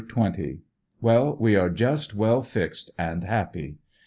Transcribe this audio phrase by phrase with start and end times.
[1.01, 3.77] —Well, we are just well fixed and happy.